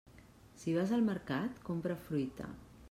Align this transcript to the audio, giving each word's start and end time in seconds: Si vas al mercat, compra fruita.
Si 0.61 0.73
vas 0.77 0.95
al 0.97 1.05
mercat, 1.11 1.63
compra 1.69 2.01
fruita. 2.09 2.53